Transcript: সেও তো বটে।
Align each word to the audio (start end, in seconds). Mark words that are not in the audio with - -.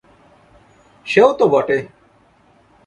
সেও 1.05 1.29
তো 1.33 1.45
বটে। 1.47 1.77